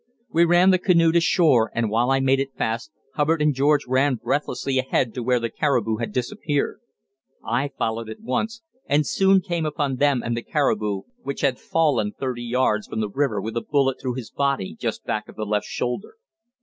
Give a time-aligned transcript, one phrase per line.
[0.33, 3.85] We ran the canoe to shore, and while I made it fast, Hubbard and George
[3.87, 6.79] ran breathlessly ahead to where the caribou had disappeared.
[7.45, 12.41] I followed at once, and soon came upon them and the caribou, which fallen thirty
[12.41, 15.67] yards from the river with a bullet through his body just back of the left
[15.67, 16.15] shoulder.